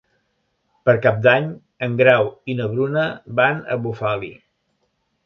Per 0.87 0.93
Cap 1.01 1.19
d'Any 1.27 1.51
en 1.87 1.97
Grau 1.99 2.29
i 2.53 2.55
na 2.63 2.67
Bruna 2.71 3.05
van 3.41 3.61
a 3.61 3.79
Bufali. 3.85 4.31